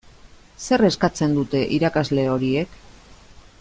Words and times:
Zer 0.67 0.83
eskatzen 0.87 1.37
dute 1.39 1.63
irakasle 1.77 2.27
horiek? 2.37 2.77